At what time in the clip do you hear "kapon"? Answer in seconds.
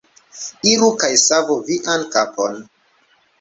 2.17-2.59